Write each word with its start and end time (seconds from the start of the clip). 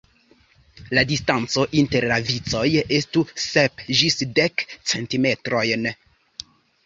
La 0.97 1.01
distanco 1.09 1.65
inter 1.81 2.07
la 2.11 2.15
vicoj 2.29 2.63
estu 2.97 3.23
sep 3.43 3.85
ĝis 3.99 4.17
dek 4.39 4.65
centimetrojn. 4.93 5.85